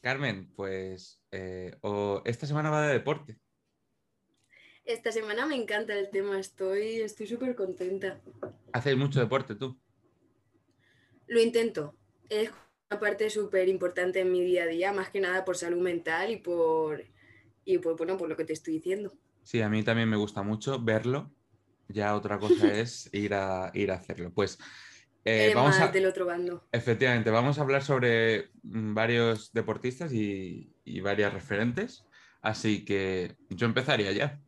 [0.00, 1.76] Carmen, pues eh,
[2.24, 3.38] esta semana va de deporte.
[4.84, 8.20] Esta semana me encanta el tema, estoy estoy súper contenta.
[8.72, 9.78] ¿Haces mucho deporte tú?
[11.26, 11.94] Lo intento.
[12.28, 12.50] Es
[12.90, 16.30] una parte súper importante en mi día a día, más que nada por salud mental
[16.30, 17.04] y por,
[17.64, 19.12] y por, bueno, por lo que te estoy diciendo.
[19.42, 21.30] Sí, a mí también me gusta mucho verlo.
[21.88, 24.32] Ya otra cosa es ir a, ir a hacerlo.
[24.32, 24.58] Pues
[25.24, 26.66] eh, vamos a, del otro bando.
[26.72, 32.04] efectivamente, vamos a hablar sobre mm, varios deportistas y, y varias referentes.
[32.42, 34.40] Así que yo empezaría ya.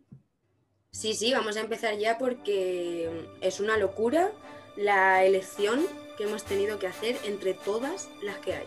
[0.90, 4.30] Sí, sí, vamos a empezar ya porque es una locura
[4.76, 5.80] la elección
[6.16, 8.66] que hemos tenido que hacer entre todas las que hay.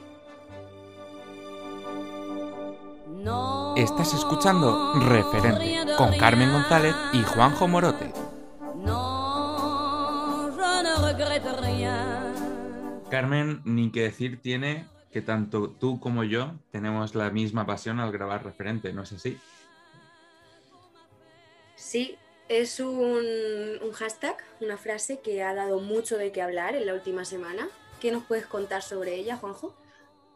[3.75, 8.11] Estás escuchando Referente con Carmen González y Juanjo Morote.
[13.15, 18.11] Carmen, ni que decir tiene que tanto tú como yo tenemos la misma pasión al
[18.11, 19.37] grabar referente, ¿no es así?
[21.77, 22.17] Sí,
[22.49, 23.23] es un,
[23.81, 27.69] un hashtag, una frase que ha dado mucho de qué hablar en la última semana.
[28.01, 29.73] ¿Qué nos puedes contar sobre ella, Juanjo?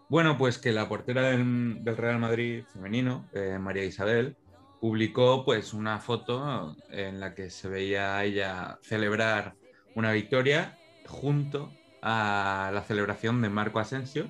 [0.08, 4.38] Bueno, pues que la portera del, del Real Madrid femenino, eh, María Isabel,
[4.80, 9.56] publicó pues una foto en la que se veía a ella celebrar
[9.96, 14.30] una victoria junto a la celebración de Marco Asensio.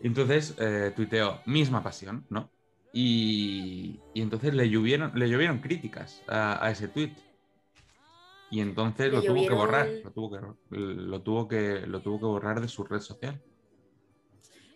[0.00, 2.50] Entonces eh, tuiteó, misma pasión, ¿no?
[2.92, 7.16] Y, y entonces le llovieron, le llovieron críticas a, a ese tuit.
[8.50, 10.38] Y entonces lo tuvo que borrar, lo tuvo que,
[10.70, 13.42] lo, tuvo que, lo tuvo que borrar de su red social.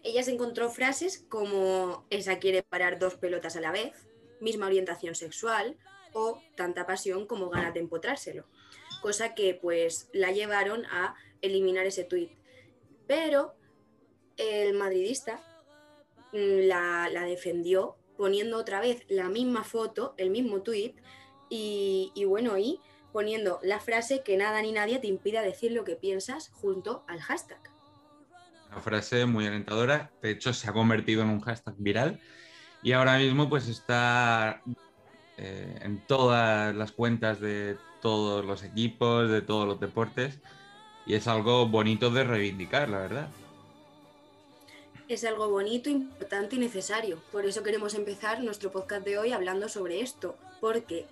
[0.02, 4.08] Ella se encontró frases como esa quiere parar dos pelotas a la vez,
[4.40, 5.76] misma orientación sexual
[6.12, 8.46] o tanta pasión como ganas de empotrárselo.
[9.00, 12.32] Cosa que pues la llevaron a eliminar ese tuit.
[13.06, 13.54] Pero
[14.36, 15.41] el madridista
[16.32, 20.98] mm, la, la defendió poniendo otra vez la misma foto, el mismo tuit
[21.48, 22.80] y, bueno, y
[23.12, 27.20] poniendo la frase que nada ni nadie te impida decir lo que piensas junto al
[27.20, 27.60] hashtag.
[28.70, 32.20] Una frase muy alentadora, de hecho se ha convertido en un hashtag viral
[32.82, 34.62] y ahora mismo pues está
[35.38, 40.38] eh, en todas las cuentas de todos los equipos, de todos los deportes
[41.09, 43.28] y es algo bonito de reivindicar, la verdad.
[45.09, 47.22] Es algo bonito, importante y necesario.
[47.32, 51.06] Por eso queremos empezar nuestro podcast de hoy hablando sobre esto, porque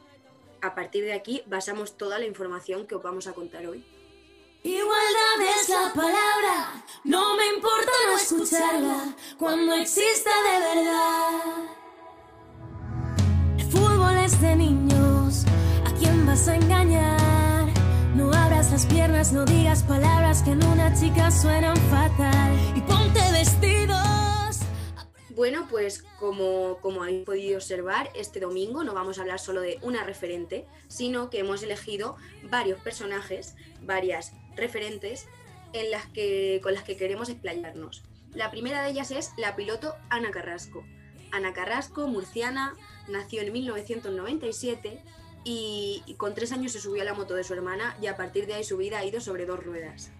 [0.60, 3.82] a partir de aquí basamos toda la información que os vamos a contar hoy.
[4.62, 11.40] Igualdad es la palabra, no me importa no escucharla cuando exista de verdad.
[13.58, 14.85] El fútbol es de niños,
[18.84, 22.52] Piernas, no digas palabras que en una chica suenan fatal.
[22.76, 24.58] Y ponte vestidos.
[25.30, 29.78] Bueno, pues como, como habéis podido observar, este domingo no vamos a hablar solo de
[29.80, 32.16] una referente, sino que hemos elegido
[32.50, 35.26] varios personajes, varias referentes
[35.72, 38.02] en las que, con las que queremos explayarnos.
[38.34, 40.84] La primera de ellas es la piloto Ana Carrasco.
[41.32, 42.74] Ana Carrasco, murciana,
[43.08, 45.02] nació en 1997
[45.46, 48.16] y, y con tres años se subió a la moto de su hermana y a
[48.16, 50.10] partir de ahí su vida ha ido sobre dos ruedas.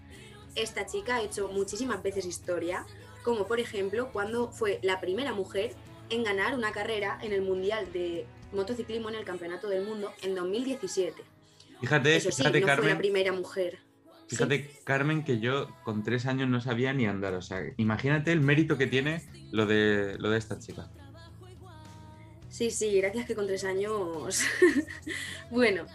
[0.55, 2.85] Esta chica ha hecho muchísimas veces historia,
[3.23, 5.75] como por ejemplo cuando fue la primera mujer
[6.09, 10.33] en ganar una carrera en el Mundial de Motociclismo en el Campeonato del Mundo en
[10.33, 11.21] 2017.
[11.81, 13.79] Fíjate, Eso sí, fíjate no fue la Carmen, primera mujer.
[14.27, 14.37] Sí.
[14.37, 18.39] fíjate Carmen que yo con tres años no sabía ni andar, o sea, imagínate el
[18.39, 20.89] mérito que tiene lo de, lo de esta chica.
[22.57, 24.41] Sí, sí, gracias que con tres años.
[25.51, 25.85] bueno,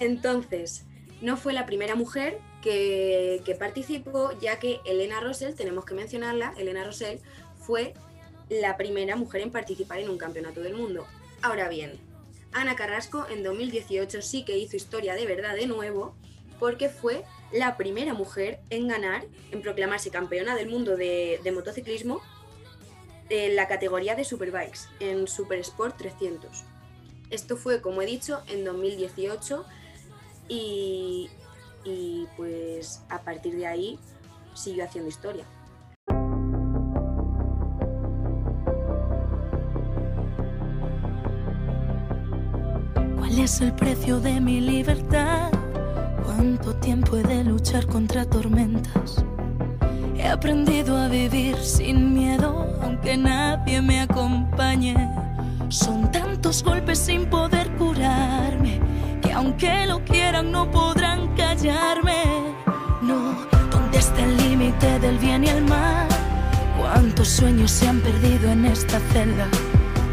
[0.00, 0.82] entonces,
[1.20, 6.52] no fue la primera mujer que, que participó, ya que Elena Rosell, tenemos que mencionarla,
[6.58, 7.20] Elena Rosell
[7.60, 7.94] fue
[8.48, 11.06] la primera mujer en participar en un campeonato del mundo.
[11.42, 11.92] Ahora bien,
[12.50, 16.16] Ana Carrasco en 2018 sí que hizo historia de verdad de nuevo,
[16.58, 17.22] porque fue
[17.52, 22.20] la primera mujer en ganar, en proclamarse campeona del mundo de, de motociclismo
[23.30, 26.64] en la categoría de Superbikes, en Super Sport 300.
[27.30, 29.64] Esto fue, como he dicho, en 2018
[30.48, 31.30] y,
[31.84, 33.98] y pues a partir de ahí
[34.54, 35.44] siguió haciendo historia.
[43.16, 45.52] ¿Cuál es el precio de mi libertad?
[46.24, 49.24] ¿Cuánto tiempo he de luchar contra tormentas?
[50.22, 54.94] He aprendido a vivir sin miedo, aunque nadie me acompañe.
[55.70, 58.80] Son tantos golpes sin poder curarme,
[59.22, 62.52] que aunque lo quieran no podrán callarme.
[63.00, 63.34] No,
[63.70, 66.06] ¿dónde está el límite del bien y el mal?
[66.78, 69.46] cuántos sueños se han perdido en esta celda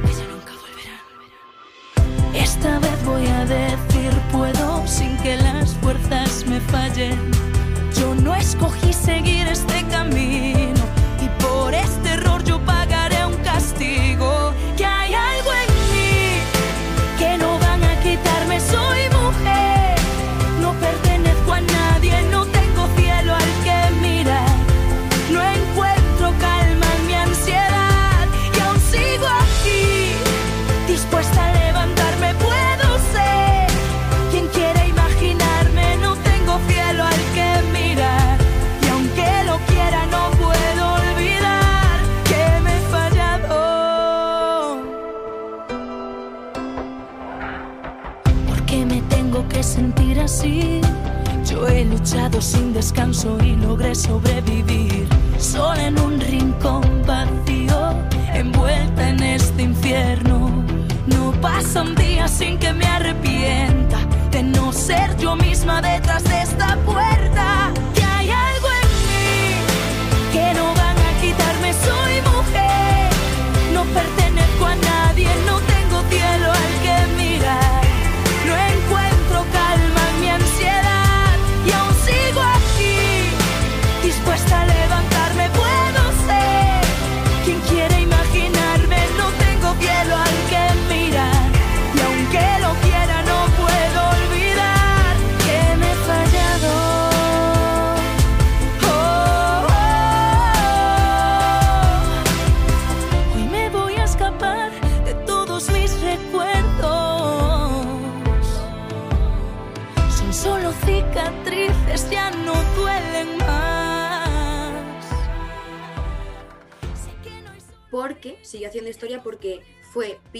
[0.05, 2.35] que ya nunca volverán.
[2.35, 7.19] Esta vez voy a decir puedo sin que las fuerzas me fallen.
[7.99, 10.56] Yo no escogí seguir este camino
[52.87, 54.46] descanso y logré sobrevivir.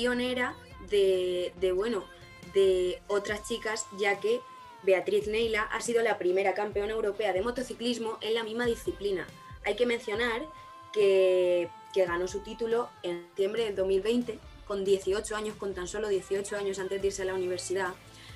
[0.07, 0.55] Pionera
[0.89, 2.05] de, de, bueno
[2.53, 4.39] de otras chicas ya que
[4.83, 9.27] Beatriz Neila ha sido la primera campeona europea de motociclismo en la misma disciplina.
[9.65, 10.47] Hay que mencionar
[10.93, 16.07] que, que ganó su título en septiembre del 2020 con 18 años, con tan solo
[16.07, 17.93] 18 años antes de irse a la universidad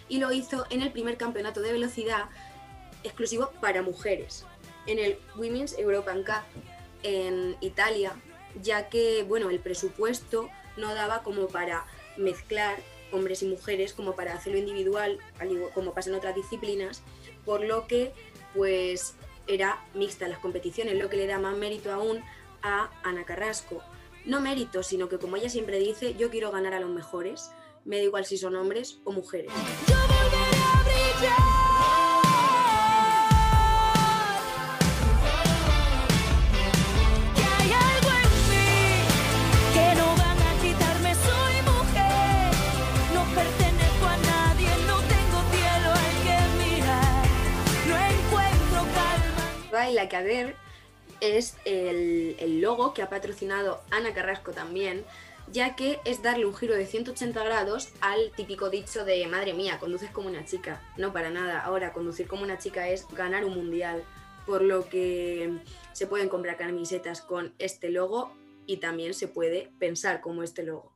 [0.09, 2.25] y lo hizo en el primer campeonato de velocidad
[3.03, 4.45] exclusivo para mujeres
[4.87, 6.43] en el Women's European Cup
[7.03, 8.13] en Italia,
[8.61, 11.85] ya que bueno, el presupuesto no daba como para
[12.17, 12.77] mezclar
[13.11, 15.19] hombres y mujeres, como para hacerlo individual,
[15.73, 17.03] como pasa en otras disciplinas,
[17.45, 18.13] por lo que
[18.55, 19.15] pues
[19.47, 22.23] era mixta las competiciones, lo que le da más mérito aún
[22.61, 23.81] a Ana Carrasco.
[24.25, 27.51] No mérito, sino que como ella siempre dice, yo quiero ganar a los mejores,
[27.85, 29.51] me da igual si son hombres o mujeres.
[29.87, 31.50] Yo volveré a brillar.
[49.71, 49.85] Calma.
[49.85, 50.55] Baila que a ver
[51.19, 55.03] es el, el logo que ha patrocinado Ana Carrasco también,
[55.51, 59.77] ya que es darle un giro de 180 grados al típico dicho de madre mía,
[59.79, 60.81] conduces como una chica.
[60.97, 64.03] No para nada, ahora conducir como una chica es ganar un mundial,
[64.45, 65.59] por lo que
[65.93, 68.33] se pueden comprar camisetas con este logo
[68.65, 70.93] y también se puede pensar como este logo.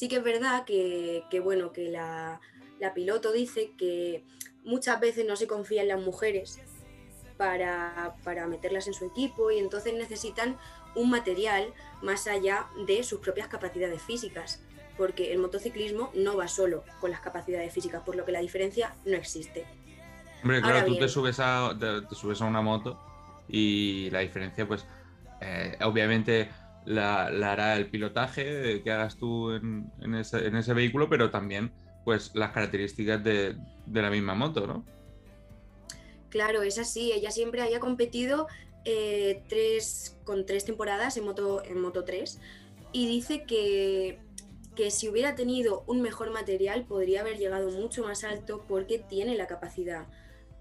[0.00, 2.40] Sí que es verdad que, que, bueno, que la,
[2.78, 4.24] la piloto dice que
[4.64, 6.58] muchas veces no se confía en las mujeres
[7.36, 10.56] para, para meterlas en su equipo y entonces necesitan
[10.94, 14.64] un material más allá de sus propias capacidades físicas,
[14.96, 18.94] porque el motociclismo no va solo con las capacidades físicas, por lo que la diferencia
[19.04, 19.66] no existe.
[20.42, 22.98] Hombre, claro, tú te subes, a, te, te subes a una moto
[23.48, 24.86] y la diferencia, pues,
[25.42, 26.48] eh, obviamente
[26.84, 31.72] la, hará el pilotaje que hagas tú en, ese, vehículo, pero también,
[32.04, 33.56] pues, las características de,
[33.86, 34.84] de la misma moto, ¿no?
[36.30, 37.12] Claro, es así.
[37.12, 38.46] Ella siempre había competido
[38.84, 42.40] eh, tres, con tres temporadas en Moto, en Moto 3
[42.92, 44.20] y dice que,
[44.74, 49.36] que si hubiera tenido un mejor material podría haber llegado mucho más alto porque tiene
[49.36, 50.06] la capacidad.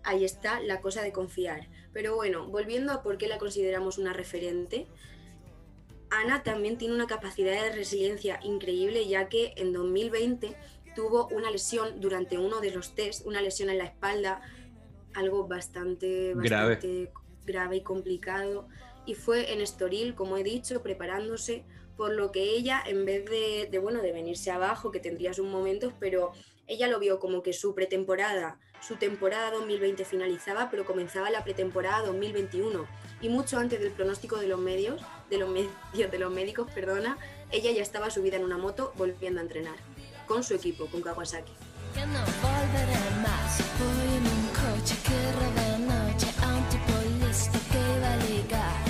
[0.03, 1.69] ahí está la cosa de confiar.
[1.93, 4.87] Pero bueno, volviendo a por qué la consideramos una referente,
[6.11, 10.55] Ana también tiene una capacidad de resiliencia increíble ya que en 2020
[10.95, 14.41] tuvo una lesión durante uno de los test, una lesión en la espalda,
[15.13, 17.11] algo bastante, grave.
[17.45, 18.67] grave y complicado.
[19.05, 21.63] Y fue en Estoril, como he dicho, preparándose,
[21.95, 25.47] por lo que ella, en vez de, de, bueno, de venirse abajo, que tendría sus
[25.47, 26.31] momentos, pero
[26.67, 32.05] ella lo vio como que su pretemporada, su temporada 2020 finalizaba, pero comenzaba la pretemporada
[32.05, 32.85] 2021.
[33.21, 37.17] Y mucho antes del pronóstico de los medios, de los medios, de los médicos, perdona,
[37.51, 39.75] ella ya estaba subida en una moto volviendo a entrenar
[40.27, 41.51] con su equipo, con Kawasaki.
[41.93, 43.61] Que no volveré más.
[43.79, 45.19] Voy en un coche que
[45.59, 46.69] de noche a
[47.71, 48.89] que va a.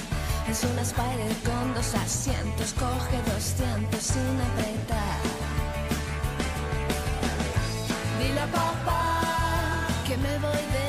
[0.50, 5.20] Es una Spider con dos asientos, coge 200 sin apretar.
[8.20, 10.89] Dile a papá que me voy de.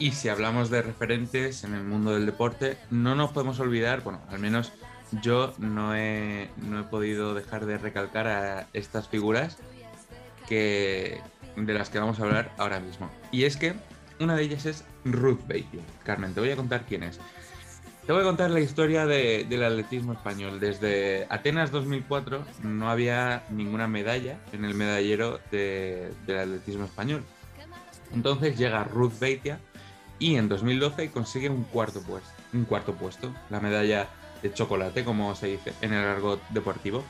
[0.00, 4.22] Y si hablamos de referentes en el mundo del deporte, no nos podemos olvidar, bueno,
[4.30, 4.72] al menos
[5.20, 9.58] yo no he, no he podido dejar de recalcar a estas figuras
[10.48, 11.20] que,
[11.54, 13.10] de las que vamos a hablar ahora mismo.
[13.30, 13.74] Y es que
[14.18, 15.82] una de ellas es Ruth Baker.
[16.02, 17.20] Carmen, te voy a contar quién es.
[18.06, 20.60] Te voy a contar la historia de, del atletismo español.
[20.60, 27.22] Desde Atenas 2004 no había ninguna medalla en el medallero de, del atletismo español.
[28.14, 29.60] Entonces llega Ruth Beitia
[30.20, 34.08] y en 2012 consigue un cuarto puesto, un cuarto puesto, la medalla
[34.42, 37.02] de chocolate, como se dice en el argot deportivo.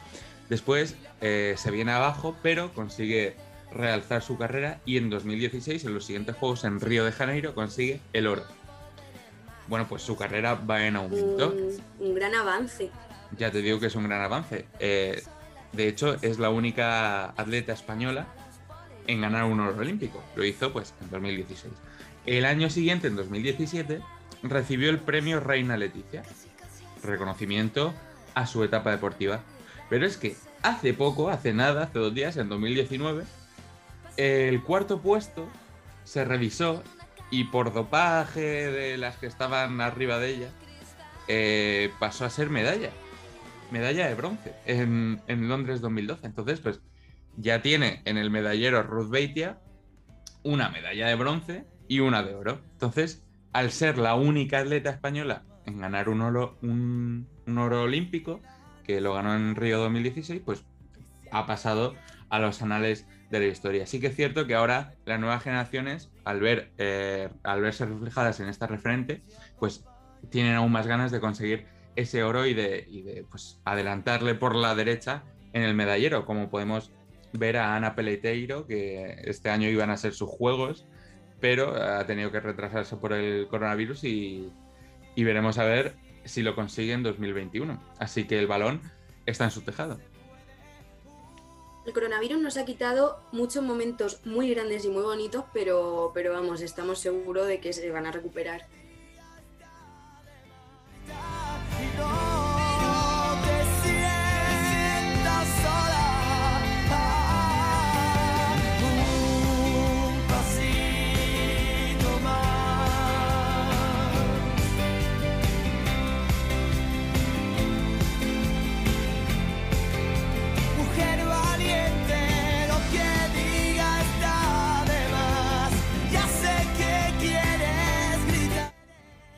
[0.49, 3.37] Después eh, se viene abajo, pero consigue
[3.73, 8.01] realzar su carrera y en 2016, en los siguientes Juegos en Río de Janeiro, consigue
[8.13, 8.45] el oro.
[9.69, 11.55] Bueno, pues su carrera va en aumento.
[11.99, 12.91] Un, gran avance.
[13.39, 14.67] Ya te digo que es un gran avance.
[14.81, 15.23] Eh,
[15.73, 18.27] de hecho, es la única atleta española
[19.07, 20.23] en ganar un oro olímpico.
[20.35, 21.73] Lo hizo pues en 2016.
[22.27, 24.01] El año siguiente, en 2017,
[24.43, 26.23] recibió el premio Reina Leticia,
[27.03, 27.95] reconocimiento
[28.35, 29.41] a su etapa deportiva.
[29.89, 33.25] Pero es que hace poco, hace nada, hace dos días, en 2019,
[34.17, 35.49] el cuarto puesto
[36.05, 36.83] se revisó
[37.31, 40.49] y por dopaje de las que estaban arriba de ella,
[41.29, 42.91] eh, pasó a ser medalla.
[43.71, 46.27] Medalla de bronce en, en, Londres 2012.
[46.27, 46.81] Entonces, pues
[47.37, 49.61] ya tiene en el medallero Ruth Beitia
[50.43, 52.61] una medalla de bronce y una de oro.
[52.71, 53.21] Entonces,
[53.53, 57.27] al ser la única atleta española en ganar un oro, un,
[57.59, 58.41] oro olímpico,
[58.85, 60.65] que lo ganó en Río 2016, pues
[61.33, 61.97] ha pasado
[62.29, 63.87] a los anales de la historia.
[63.87, 68.39] Sí que es cierto que ahora las nuevas generaciones, al, ver, eh, al verse reflejadas
[68.39, 69.25] en esta referente,
[69.59, 69.85] pues
[70.31, 71.67] tienen aún más ganas de conseguir
[71.97, 76.51] ese oro y de, y de pues, adelantarle por la derecha en el medallero, como
[76.51, 76.93] podemos
[77.33, 80.87] ver a Ana Peleteiro, que este año iban a ser sus juegos,
[81.41, 84.53] pero ha tenido que retrasarse por el coronavirus y,
[85.17, 85.95] veremos a ver
[86.25, 87.83] si lo consigue en 2021.
[87.99, 88.81] Así que el balón
[89.27, 89.99] está en su tejado.
[91.87, 96.61] El coronavirus nos ha quitado muchos momentos muy grandes y muy bonitos, pero, pero vamos,
[96.61, 98.67] estamos seguros de que se van a recuperar.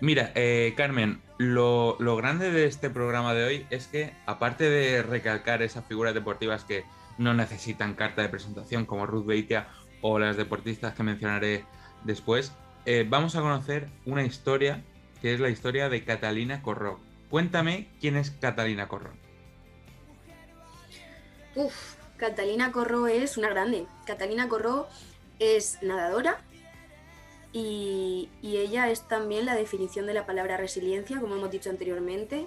[0.02, 5.62] Mira, eh, Carmen, lo, grande de este programa de hoy es que, aparte de recalcar
[5.62, 6.84] esas figuras deportivas que
[7.18, 9.68] no necesitan carta de presentación, como Ruth Beitia
[10.00, 11.64] o las deportistas que mencionaré
[12.02, 12.50] después,
[12.84, 14.82] eh, vamos a conocer una historia
[15.20, 16.98] que es la historia de Catalina Corró.
[17.30, 19.12] Cuéntame quién es Catalina Corró.
[21.54, 23.86] Uf, Catalina Corró es una grande.
[24.04, 24.88] Catalina Corró
[25.38, 26.40] es nadadora,
[27.52, 32.46] y, ella es también la definición de la palabra resiliencia, como hemos dicho anteriormente.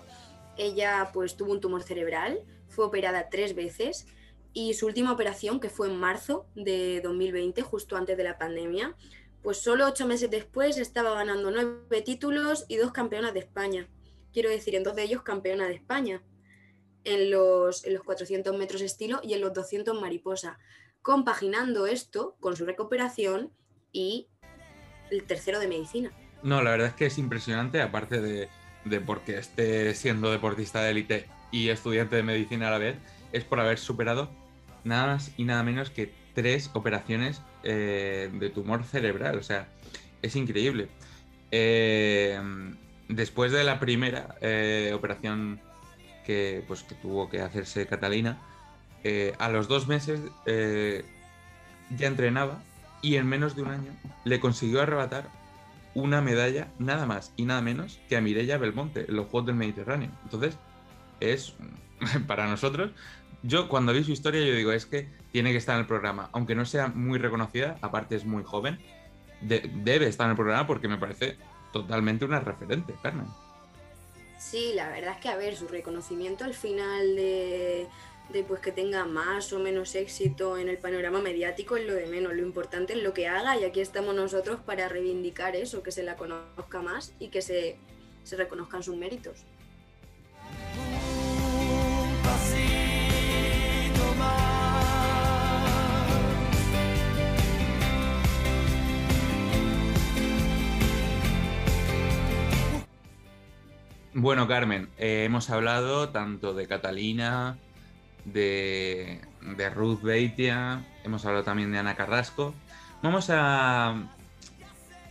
[0.57, 4.07] Ella pues tuvo un tumor cerebral, fue operada tres veces
[4.53, 8.95] y su última operación, que fue en marzo de 2020, justo antes de la pandemia,
[9.43, 13.89] pues solo ocho meses después estaba ganando nueve títulos y dos campeonas de España.
[14.31, 16.23] Quiero decir, en dos de ellos campeona de España,
[17.03, 20.57] en los, en los 400 metros estilo y en los 200 mariposa,
[21.01, 23.51] compaginando esto con su recuperación
[23.91, 24.27] y
[25.11, 26.11] el tercero de medicina.
[26.43, 28.49] No, la verdad es que es impresionante, aparte de,
[28.85, 32.97] de porque esté siendo deportista de élite y estudiante de medicina a la vez,
[33.31, 34.29] es por haber superado
[34.83, 39.37] nada más y nada menos que tres operaciones eh, de tumor cerebral.
[39.37, 39.67] O sea,
[40.21, 40.87] es increíble.
[41.51, 42.39] Eh,
[43.09, 45.59] después de la primera eh, operación
[46.25, 48.39] que, pues, que tuvo que hacerse Catalina,
[49.37, 52.63] a los dos meses ya entrenaba
[53.01, 53.91] y en menos de un año
[54.23, 55.29] le consiguió arrebatar
[55.93, 59.55] una medalla nada más y nada menos que a Mireia Belmonte en los Juegos del
[59.55, 60.09] Mediterráneo.
[60.23, 60.57] Entonces,
[61.19, 61.55] es
[62.27, 62.91] para nosotros,
[63.43, 66.29] yo cuando vi su historia yo digo, es que tiene que estar en el programa,
[66.33, 68.79] aunque no sea muy reconocida, aparte es muy joven,
[69.41, 71.37] debe estar en el programa porque me parece
[71.71, 73.27] totalmente una referente, Carmen.
[74.37, 77.87] Sí, la verdad es que a ver, su reconocimiento al final de,
[78.29, 82.07] de pues que tenga más o menos éxito en el panorama mediático es lo de
[82.07, 85.91] menos, lo importante es lo que haga y aquí estamos nosotros para reivindicar eso, que
[85.91, 87.77] se la conozca más y que se,
[88.23, 89.45] se reconozcan sus méritos.
[104.17, 107.59] Bueno, Carmen, eh, hemos hablado tanto de Catalina,
[108.25, 109.21] de,
[109.73, 112.53] Ruth Beitia, hemos hablado también de Ana Carrasco.
[113.01, 114.09] Vamos a,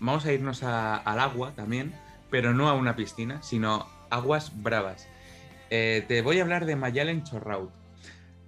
[0.01, 1.95] vamos a irnos al agua también,
[2.31, 5.09] pero no a una piscina, sino aguas bravas.
[5.71, 7.71] Eh, te voy a hablar de Mayalen Chorraut.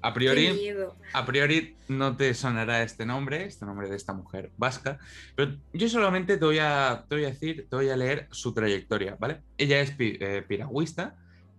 [0.03, 0.73] A priori,
[1.15, 4.99] a priori no te sonará este nombre, este nombre de esta mujer vasca,
[5.35, 8.55] pero yo solamente te voy a, te voy a decir, te voy a leer su
[8.55, 9.41] trayectoria, ¿vale?
[9.59, 11.17] Ella es eh, piragüista,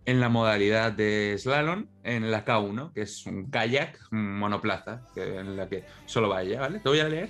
[0.08, 5.68] en la modalidad de slalom en la K1, que es un kayak, monoplaza, en la
[5.68, 6.80] que solo va ella, ¿vale?
[6.80, 7.30] Te voy a leer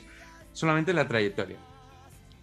[0.53, 1.57] solamente la trayectoria.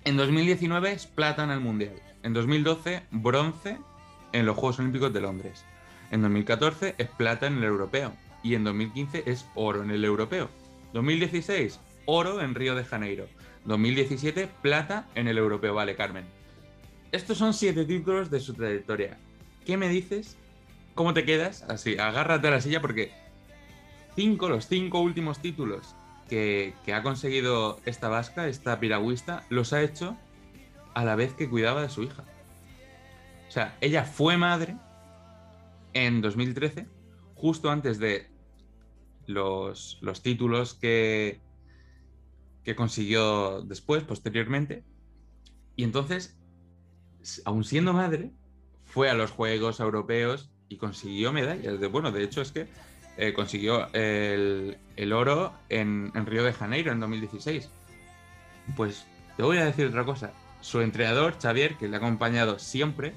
[0.05, 1.95] En 2019 es plata en el Mundial.
[2.25, 3.79] En 2012, bronce
[4.33, 5.65] en los Juegos Olímpicos de Londres.
[6.11, 8.13] En 2014 es plata en el Europeo.
[8.43, 10.51] Y en 2015 es oro en el Europeo.
[10.95, 13.27] 2016, oro en Río de Janeiro.
[13.67, 15.75] 2017, plata en el Europeo.
[15.75, 16.25] Vale, Carmen.
[17.13, 19.17] Estos son siete títulos de su trayectoria.
[19.65, 20.37] ¿Qué me dices?
[20.95, 21.63] ¿Cómo te quedas?
[21.69, 23.13] Así, agárrate a la silla porque
[24.15, 25.95] cinco, los cinco últimos títulos
[26.29, 30.17] que, ha conseguido esta vasca, esta piragüista, los ha hecho
[30.95, 32.25] a la vez que cuidaba de su hija.
[33.49, 34.77] O sea, ella fue madre
[35.93, 36.87] en 2013,
[37.35, 38.29] justo antes de
[39.27, 41.41] los, los títulos que,
[42.65, 44.85] que consiguió después, posteriormente.
[45.77, 46.39] Y entonces,
[47.45, 48.33] aún siendo madre,
[48.95, 51.81] fue a los Juegos Europeos y consiguió medallas.
[51.81, 52.69] De, bueno, de hecho es que
[53.17, 54.79] eh, consiguió el,
[55.13, 57.69] oro en, Río de Janeiro en 2016.
[58.77, 59.05] Pues
[59.37, 60.33] te voy a decir otra cosa.
[60.61, 63.15] Su entrenador, Xavier, que le ha acompañado siempre,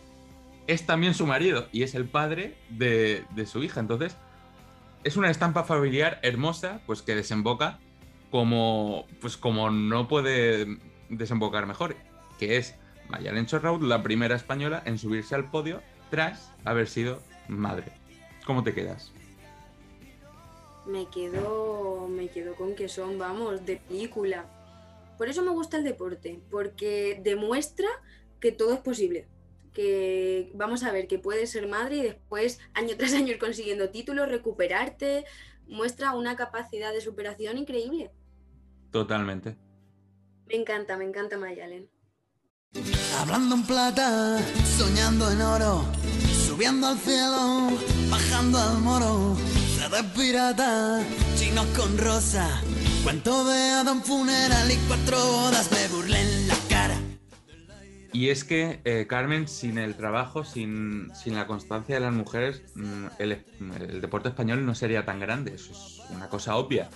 [0.65, 3.79] es también su marido y es el padre de, su hija.
[3.79, 4.17] Entonces,
[5.03, 7.77] es una estampa familiar hermosa, pues que desemboca
[8.31, 11.95] como, pues como no puede desembocar mejor,
[12.39, 12.75] que es
[13.09, 17.91] Mayalen Chorraud, la primera española en subirse al podio tras haber sido madre.
[18.45, 19.11] ¿Cómo te quedas?
[20.85, 24.45] Me quedo, me quedo con que son, vamos, de película.
[25.17, 27.87] Por eso me gusta el deporte, porque demuestra
[28.39, 29.27] que todo es posible.
[29.73, 33.89] Que vamos a ver que puedes ser madre y después, año tras año, ir consiguiendo
[33.89, 35.25] títulos, recuperarte,
[35.67, 38.11] muestra una capacidad de superación increíble.
[38.91, 39.57] Totalmente.
[40.47, 41.89] Me encanta, me encanta Mayalen.
[43.19, 44.39] Hablando en plata,
[44.77, 45.85] soñando en oro,
[46.45, 47.69] subiendo al cielo,
[48.09, 49.35] bajando al moro,
[49.91, 51.03] de pirata,
[51.35, 52.61] chinos con rosa,
[53.03, 56.97] cuento de Adam Funeral y cuatro bodas me burlé en la cara.
[58.13, 62.63] Y es que, eh, Carmen, sin el trabajo, sin, sin, la constancia de las mujeres,
[62.75, 63.45] mm, el,
[63.79, 66.89] el deporte español no sería tan grande, eso es una cosa obvia.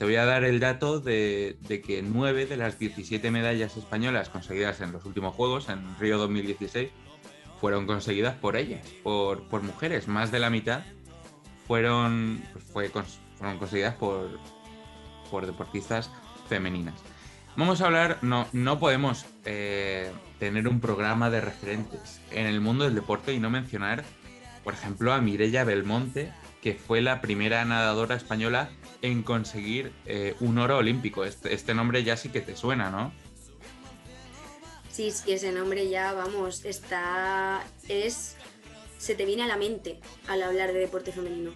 [0.00, 4.80] Te voy a dar el dato de, que nueve de las 17 medallas españolas conseguidas
[4.80, 6.88] en los últimos Juegos, en Río 2016,
[7.60, 10.08] fueron conseguidas por ellas, por, mujeres.
[10.08, 10.84] Más de la mitad
[11.66, 12.90] fueron, pues
[13.36, 14.40] fueron conseguidas por,
[15.30, 16.10] por deportistas
[16.48, 16.94] femeninas.
[17.54, 22.84] Vamos a hablar, no, no podemos eh, tener un programa de referentes en el mundo
[22.84, 24.04] del deporte y no mencionar,
[24.64, 26.32] por ejemplo, a Mirella Belmonte,
[26.62, 28.70] que fue la primera nadadora española
[29.02, 31.24] en conseguir eh, un oro olímpico.
[31.24, 33.12] Este, este, nombre ya sí que te suena, ¿no?
[34.90, 37.64] Sí, sí, ese nombre ya, vamos, está.
[37.88, 38.36] es.
[38.98, 41.52] se te viene a la mente al hablar de deporte femenino.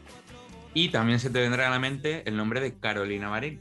[0.72, 3.60] Y también se te vendrá a la mente el nombre de Carolina Marín.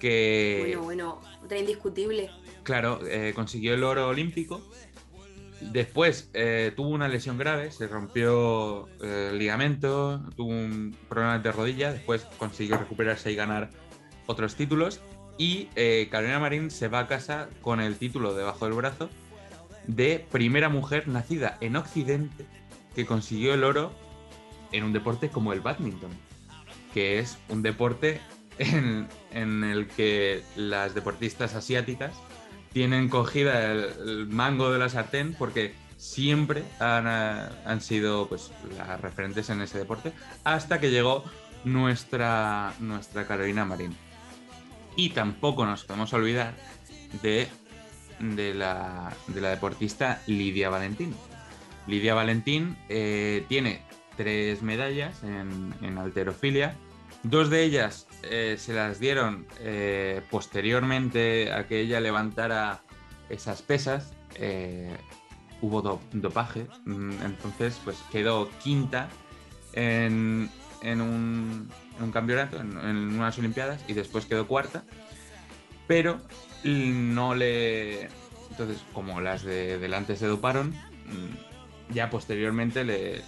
[0.00, 0.58] Que.
[0.60, 2.30] Bueno, bueno, otra indiscutible.
[2.62, 4.62] Claro, eh, consiguió el oro olímpico
[5.60, 11.52] Después eh, tuvo una lesión grave, se rompió eh, el ligamento, tuvo un problema de
[11.52, 13.70] rodilla, después consiguió recuperarse y ganar
[14.26, 15.00] otros títulos.
[15.38, 19.08] Y eh, Carolina Marín se va a casa con el título debajo del brazo
[19.86, 22.46] de primera mujer nacida en Occidente
[22.94, 23.92] que consiguió el oro
[24.72, 26.10] en un deporte como el badminton,
[26.92, 28.20] que es un deporte
[28.58, 32.14] en, el que las deportistas asiáticas
[32.74, 39.48] tienen cogida el, mango de la sartén porque siempre han, han, sido pues, las referentes
[39.48, 41.24] en ese deporte hasta que llegó
[41.64, 43.96] nuestra, nuestra Carolina Marín.
[44.96, 46.54] Y tampoco nos podemos olvidar
[47.22, 47.48] de,
[48.18, 51.14] de, la, deportista Lidia Valentín.
[51.86, 53.82] Lidia Valentín eh, tiene
[54.16, 56.76] tres medallas en, alterofilia.
[57.24, 62.82] Dos de ellas eh, se las dieron eh, posteriormente a que ella levantara
[63.30, 64.12] esas pesas.
[65.62, 69.08] hubo dopaje, mm, entonces pues quedó quinta
[69.72, 70.50] en,
[70.82, 71.70] en un,
[72.12, 74.84] campeonato, en, unas Olimpiadas, y después quedó cuarta,
[75.86, 76.20] pero
[76.64, 78.08] no le...
[78.50, 83.22] Entonces, como las de delante se doparon, mm, ya posteriormente le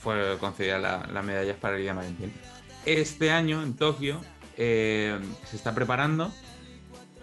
[0.00, 2.32] fue concedida la, la medalla para Lidia Valentín.
[2.86, 4.20] Este año en Tokio
[4.56, 6.32] eh, se está preparando.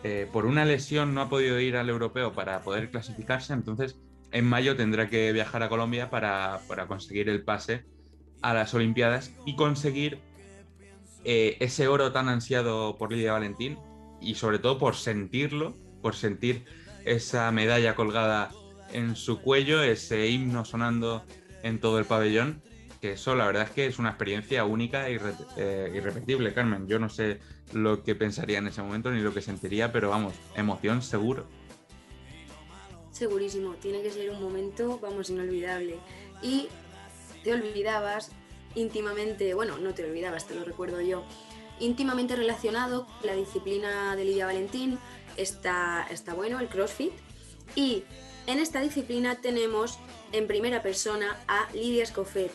[0.03, 3.97] Eh, por una lesión no ha podido ir al europeo para poder clasificarse, entonces
[4.33, 7.85] en mayo tendrá que viajar a Colombia para, para conseguir el pase
[8.41, 10.19] a las Olimpiadas y conseguir
[11.23, 13.79] eh, ese oro tan ansiado por Lidia Valentín
[14.19, 16.65] y sobre todo por sentirlo, por sentir
[17.05, 18.51] esa medalla colgada
[18.91, 21.23] en su cuello, ese himno sonando
[21.63, 22.61] en todo el pabellón,
[23.03, 25.19] que eso la verdad es que es una experiencia única e
[25.93, 26.87] irrepetible, Carmen.
[26.87, 27.41] Yo no sé
[27.73, 31.45] lo que pensaría en ese momento ni lo que sentiría, pero vamos, emoción seguro.
[33.11, 35.97] Segurísimo, tiene que ser un momento, vamos, inolvidable.
[36.41, 36.69] Y
[37.43, 38.31] te olvidabas
[38.73, 41.25] íntimamente, bueno, no te olvidabas, te lo recuerdo yo,
[41.81, 44.97] íntimamente relacionado con la disciplina de Lidia Valentín,
[45.35, 47.11] está, está bueno, el CrossFit.
[47.75, 48.05] Y
[48.47, 49.99] en esta disciplina tenemos
[50.31, 52.51] en primera persona a Lidia Escofet,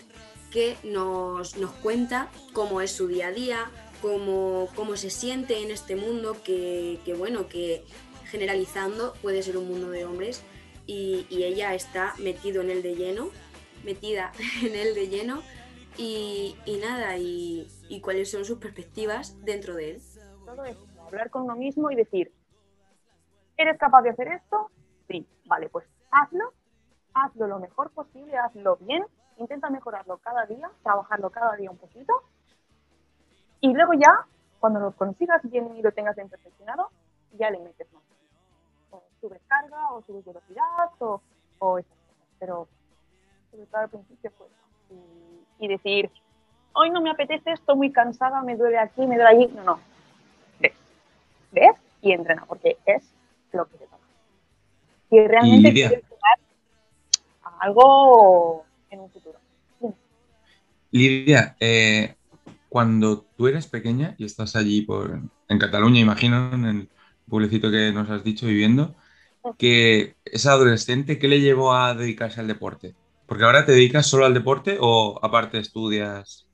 [0.51, 5.71] que nos, nos cuenta cómo es su día a día, cómo, cómo se siente en
[5.71, 7.85] este mundo, que, que, bueno, que
[8.25, 10.43] generalizando puede ser un mundo de hombres
[10.87, 13.31] y, y ella está metido en el de lleno
[13.85, 14.33] metida
[14.63, 15.43] en él de lleno
[15.97, 17.67] y, nada, y,
[18.03, 20.03] cuáles son sus perspectivas dentro de él.
[20.47, 22.33] Todo eso, hablar con uno mismo y decir,
[23.57, 24.71] ¿eres capaz de hacer esto?
[25.09, 26.53] Sí, vale, pues hazlo,
[27.15, 29.05] hazlo lo mejor posible, hazlo bien,
[29.39, 32.23] intenta mejorarlo cada día, trabajarlo cada día un poquito
[33.61, 34.27] y luego ya,
[34.61, 36.91] cuando lo consigas bien y lo tengas bien perfeccionado,
[37.33, 38.03] ya le metes más.
[38.91, 41.21] O subes carga, o subes velocidad, o,
[41.59, 42.29] o esas cosas.
[42.39, 42.69] Pero
[43.51, 44.47] sobre todo al principio fue
[45.59, 46.11] y, decir,
[46.73, 49.47] hoy no me apetece esto, muy cansada, me duele aquí, me duele allí.
[49.49, 49.81] No, no.
[50.61, 50.75] Ves,
[51.51, 53.13] ves y entrena, porque es
[53.53, 53.99] lo que te toca.
[55.11, 56.05] Si realmente quieres
[57.61, 59.39] algo en un futuro.
[60.91, 62.17] Lidia, eh,
[62.69, 66.89] cuando tú eres pequeña y estás allí por, en Cataluña, imagino, en el
[67.29, 68.95] pueblecito que nos has dicho viviendo,
[69.57, 72.95] que esa adolescente, ¿qué le llevó a dedicarse al deporte?
[73.27, 76.47] Porque ahora te dedicas solo al deporte o aparte estudias.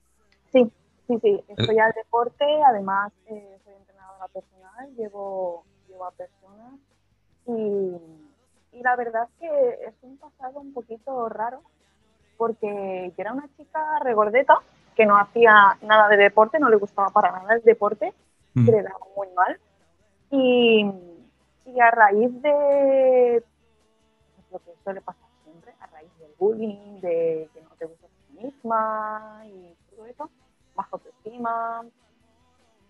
[0.51, 0.69] Sí,
[1.07, 1.39] sí, sí.
[1.47, 6.73] Estoy al deporte, además eh, soy entrenadora personal, llevo, llevo a personas
[7.47, 11.63] y, la verdad es que es un pasado un poquito raro
[12.37, 14.59] porque yo era una chica regordeta
[14.95, 18.13] que no hacía nada de deporte, no le gustaba para nada el deporte,
[18.53, 18.65] mm.
[18.65, 19.59] que le daba muy mal.
[20.31, 20.91] Y,
[21.65, 23.43] y a raíz de
[24.51, 25.25] lo que suele pasar
[26.37, 30.29] bullying, de que no te gusta a ti misma y todo eso,
[30.75, 31.85] bajo autoestima,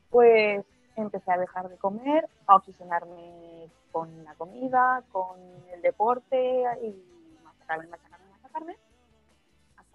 [0.09, 5.39] pues empecé a dejar de comer, a obsesionarme con la comida, con
[5.73, 8.77] el deporte y machacarme, machacarme, machacarme,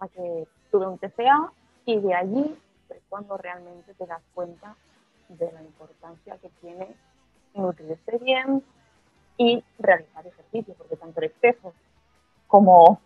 [0.01, 1.51] hasta que tuve un TCA
[1.85, 4.75] y de allí fue cuando realmente te das cuenta
[5.29, 6.95] de la importancia que tiene
[7.53, 8.63] nutrirse bien
[9.37, 11.73] y realizar ejercicio, porque tanto el exceso
[12.47, 12.99] como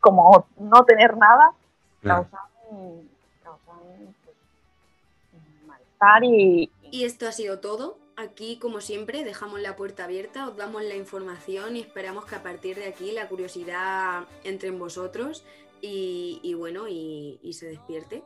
[0.00, 1.52] como no tener nada,
[2.02, 4.36] causan, pues,
[5.66, 7.04] malestar y, y...
[7.04, 7.98] esto ha sido todo.
[8.16, 12.42] Aquí, como siempre, dejamos la puerta abierta, os damos la información y esperamos que a
[12.42, 15.44] partir de aquí la curiosidad entre en vosotros
[15.80, 18.22] y, bueno, y, se despierte.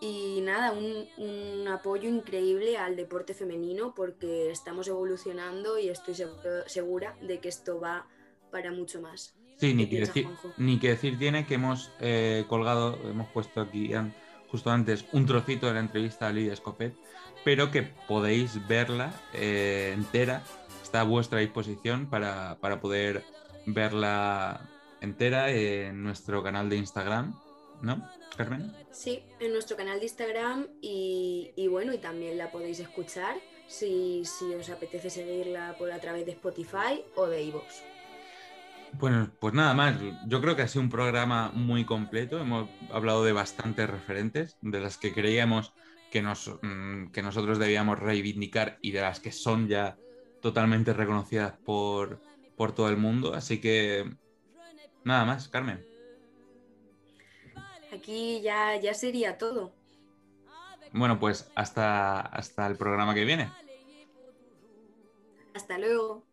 [0.00, 6.14] Y nada, un, un, apoyo increíble al deporte femenino porque estamos evolucionando y estoy
[6.66, 8.06] segura de que esto va
[8.50, 9.34] para mucho más.
[9.56, 13.90] Sí, ni que, decir, ni que decir tiene que hemos eh, colgado, hemos puesto aquí
[14.50, 16.94] justo antes un trocito de la entrevista a Lidia Escofet,
[17.44, 20.42] pero que podéis verla eh, entera,
[20.82, 23.24] está a vuestra disposición para, poder
[23.64, 24.60] verla
[25.00, 27.38] entera en nuestro canal de Instagram,
[27.82, 28.72] ¿no, Carmen?
[28.90, 34.54] Sí, en nuestro canal de Instagram y, bueno, y también la podéis escuchar si, si,
[34.54, 37.82] os apetece seguirla por a través de Spotify o de iVoox.
[38.92, 39.96] Bueno, pues nada más.
[40.26, 42.38] Yo creo que ha sido un programa muy completo.
[42.38, 45.72] Hemos hablado de bastantes referentes, de las que creíamos
[46.10, 49.98] que, nos, mm, que nosotros debíamos reivindicar y de las que son ya
[50.40, 52.20] totalmente reconocidas por,
[52.56, 53.34] por todo el mundo.
[53.34, 54.16] Así que
[55.06, 55.86] nada más, Carmen.
[57.94, 59.72] Aquí ya, ya sería todo.
[60.92, 63.50] Bueno, pues hasta, hasta el programa que viene.
[65.54, 66.24] Hasta luego.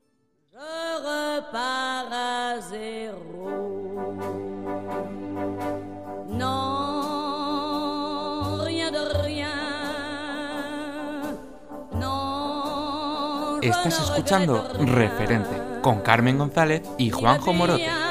[13.61, 18.02] Estás escuchando Referente con Carmen González y Juanjo Morote.